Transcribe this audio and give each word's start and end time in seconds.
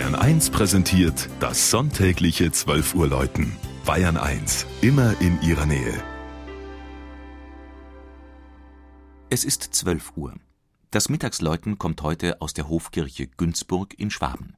Bayern 0.00 0.14
1 0.14 0.48
präsentiert 0.48 1.28
das 1.40 1.70
sonntägliche 1.70 2.50
12 2.50 2.94
Uhr 2.94 3.06
Läuten. 3.06 3.54
Bayern 3.84 4.16
1, 4.16 4.64
immer 4.80 5.14
in 5.20 5.38
ihrer 5.42 5.66
Nähe. 5.66 5.92
Es 9.28 9.44
ist 9.44 9.62
12 9.62 10.16
Uhr. 10.16 10.36
Das 10.90 11.10
Mittagsläuten 11.10 11.76
kommt 11.76 12.00
heute 12.00 12.40
aus 12.40 12.54
der 12.54 12.70
Hofkirche 12.70 13.26
Günzburg 13.26 13.92
in 13.98 14.10
Schwaben. 14.10 14.54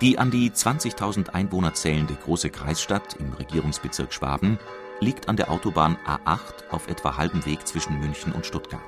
Die 0.00 0.18
an 0.18 0.30
die 0.30 0.50
20.000 0.50 1.30
Einwohner 1.30 1.72
zählende 1.74 2.14
große 2.14 2.50
Kreisstadt 2.50 3.14
im 3.14 3.32
Regierungsbezirk 3.32 4.12
Schwaben 4.12 4.58
liegt 5.00 5.28
an 5.28 5.36
der 5.36 5.50
Autobahn 5.50 5.96
A8 6.06 6.68
auf 6.70 6.88
etwa 6.88 7.16
halbem 7.16 7.46
Weg 7.46 7.66
zwischen 7.66 8.00
München 8.00 8.32
und 8.32 8.44
Stuttgart. 8.44 8.80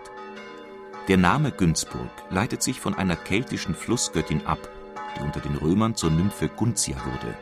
Der 1.08 1.16
Name 1.16 1.52
Günzburg 1.52 2.10
leitet 2.30 2.62
sich 2.62 2.80
von 2.80 2.94
einer 2.94 3.14
keltischen 3.14 3.74
Flussgöttin 3.74 4.44
ab, 4.46 4.68
die 5.16 5.22
unter 5.22 5.40
den 5.40 5.54
Römern 5.54 5.94
zur 5.94 6.10
Nymphe 6.10 6.48
Guntia 6.48 6.96
wurde. 7.04 7.36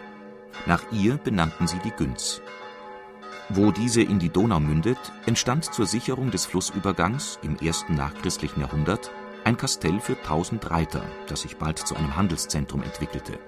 Nach 0.66 0.82
ihr 0.92 1.16
benannten 1.16 1.66
sie 1.66 1.78
die 1.78 1.90
Günz. 1.90 2.42
Wo 3.48 3.70
diese 3.70 4.02
in 4.02 4.18
die 4.18 4.30
Donau 4.30 4.60
mündet, 4.60 4.98
entstand 5.26 5.64
zur 5.64 5.86
Sicherung 5.86 6.30
des 6.30 6.46
Flussübergangs 6.46 7.38
im 7.42 7.56
ersten 7.56 7.94
nachchristlichen 7.94 8.60
Jahrhundert 8.60 9.10
ein 9.44 9.56
Kastell 9.56 10.00
für 10.00 10.16
1000 10.16 10.70
Reiter, 10.70 11.02
das 11.26 11.42
sich 11.42 11.56
bald 11.56 11.78
zu 11.78 11.96
einem 11.96 12.16
Handelszentrum 12.16 12.82
entwickelte. 12.82 13.38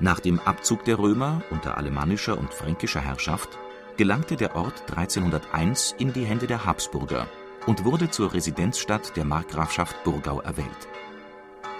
Nach 0.00 0.18
dem 0.18 0.40
Abzug 0.40 0.84
der 0.84 0.98
Römer 0.98 1.42
unter 1.50 1.78
alemannischer 1.78 2.36
und 2.36 2.52
fränkischer 2.52 3.00
Herrschaft 3.00 3.58
gelangte 3.96 4.34
der 4.34 4.56
Ort 4.56 4.82
1301 4.90 5.94
in 5.98 6.12
die 6.12 6.24
Hände 6.24 6.48
der 6.48 6.64
Habsburger 6.64 7.28
und 7.66 7.84
wurde 7.84 8.10
zur 8.10 8.34
Residenzstadt 8.34 9.16
der 9.16 9.24
Markgrafschaft 9.24 10.02
Burgau 10.02 10.40
erwählt. 10.40 10.88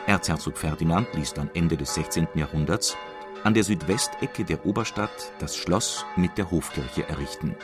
Erzherzog 0.07 0.57
Ferdinand 0.57 1.09
ließ 1.15 1.35
dann 1.35 1.51
Ende 1.55 1.77
des 1.77 1.95
16. 1.95 2.29
Jahrhunderts 2.35 2.97
an 3.43 3.53
der 3.53 3.65
Südwestecke 3.65 4.45
der 4.45 4.65
Oberstadt 4.65 5.33
das 5.41 5.57
Schloss 5.57 6.07
mit 6.15 6.39
der 6.39 6.51
Hofkirche 6.51 7.09
errichten. 7.09 7.57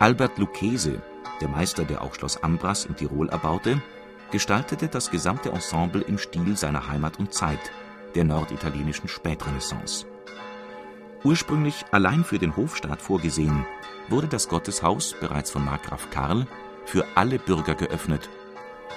Albert 0.00 0.36
Lucchese, 0.38 1.00
der 1.40 1.48
Meister, 1.48 1.84
der 1.84 2.02
auch 2.02 2.14
Schloss 2.14 2.42
Ambras 2.42 2.86
in 2.86 2.96
Tirol 2.96 3.28
erbaute, 3.28 3.80
gestaltete 4.32 4.88
das 4.88 5.10
gesamte 5.10 5.50
Ensemble 5.50 6.02
im 6.02 6.18
Stil 6.18 6.56
seiner 6.56 6.88
Heimat 6.88 7.20
und 7.20 7.32
Zeit– 7.32 7.60
der 8.14 8.24
norditalienischen 8.24 9.08
Spätrenaissance. 9.08 10.06
Ursprünglich 11.24 11.84
allein 11.90 12.24
für 12.24 12.38
den 12.38 12.56
Hofstaat 12.56 13.02
vorgesehen, 13.02 13.66
wurde 14.08 14.28
das 14.28 14.48
Gotteshaus 14.48 15.14
bereits 15.20 15.50
von 15.50 15.64
Markgraf 15.64 16.10
Karl 16.10 16.46
für 16.84 17.04
alle 17.14 17.38
Bürger 17.38 17.74
geöffnet 17.74 18.28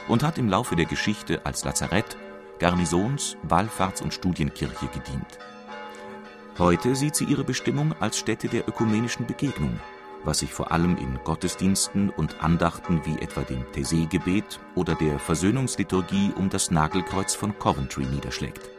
und 0.07 0.23
hat 0.23 0.37
im 0.37 0.47
Laufe 0.47 0.75
der 0.75 0.85
Geschichte 0.85 1.45
als 1.45 1.65
Lazarett, 1.65 2.17
Garnisons-, 2.59 3.37
Wallfahrts- 3.47 4.01
und 4.01 4.13
Studienkirche 4.13 4.87
gedient. 4.87 5.39
Heute 6.59 6.95
sieht 6.95 7.15
sie 7.15 7.25
ihre 7.25 7.43
Bestimmung 7.43 7.93
als 7.99 8.17
Stätte 8.17 8.47
der 8.47 8.67
ökumenischen 8.67 9.25
Begegnung, 9.25 9.79
was 10.23 10.39
sich 10.39 10.53
vor 10.53 10.71
allem 10.71 10.97
in 10.97 11.19
Gottesdiensten 11.23 12.11
und 12.11 12.43
Andachten 12.43 13.01
wie 13.05 13.19
etwa 13.19 13.41
dem 13.41 13.63
Taizé-Gebet 13.73 14.59
oder 14.75 14.93
der 14.95 15.17
Versöhnungsliturgie 15.17 16.31
um 16.35 16.49
das 16.49 16.69
Nagelkreuz 16.69 17.33
von 17.33 17.57
Coventry 17.57 18.05
niederschlägt 18.05 18.69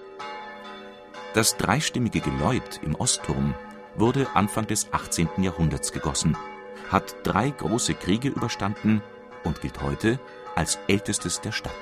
das 1.35 1.57
dreistimmige 1.57 2.21
Geläut 2.21 2.81
im 2.83 2.95
Ostturm 2.95 3.55
wurde 3.97 4.29
Anfang 4.35 4.67
des 4.67 4.93
18. 4.93 5.29
Jahrhunderts 5.39 5.93
gegossen, 5.93 6.37
hat 6.91 7.17
drei 7.25 7.51
große 7.51 7.95
Kriege 7.95 8.29
überstanden 8.29 9.03
und 9.45 9.61
gilt 9.61 9.83
heute 9.83 10.19
als 10.55 10.79
ältestes 10.89 11.41
der 11.41 11.53
Stadt 11.53 11.73